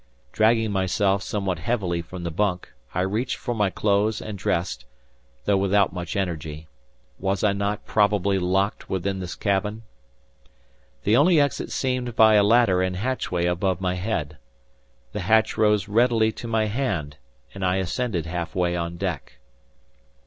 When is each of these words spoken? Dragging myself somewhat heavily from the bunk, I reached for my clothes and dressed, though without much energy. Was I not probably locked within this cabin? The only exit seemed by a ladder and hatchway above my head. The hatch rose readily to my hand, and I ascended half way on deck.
Dragging 0.31 0.71
myself 0.71 1.21
somewhat 1.21 1.59
heavily 1.59 2.01
from 2.01 2.23
the 2.23 2.31
bunk, 2.31 2.73
I 2.91 3.01
reached 3.01 3.35
for 3.37 3.53
my 3.53 3.69
clothes 3.69 4.19
and 4.19 4.35
dressed, 4.35 4.85
though 5.45 5.57
without 5.57 5.93
much 5.93 6.15
energy. 6.15 6.67
Was 7.19 7.43
I 7.43 7.53
not 7.53 7.85
probably 7.85 8.39
locked 8.39 8.89
within 8.89 9.19
this 9.19 9.35
cabin? 9.35 9.83
The 11.03 11.15
only 11.15 11.39
exit 11.39 11.69
seemed 11.69 12.15
by 12.15 12.33
a 12.33 12.43
ladder 12.43 12.81
and 12.81 12.95
hatchway 12.95 13.45
above 13.45 13.79
my 13.79 13.93
head. 13.93 14.39
The 15.11 15.19
hatch 15.21 15.55
rose 15.55 15.87
readily 15.87 16.31
to 16.31 16.47
my 16.47 16.65
hand, 16.65 17.17
and 17.53 17.63
I 17.63 17.75
ascended 17.75 18.25
half 18.25 18.55
way 18.55 18.75
on 18.75 18.97
deck. 18.97 19.37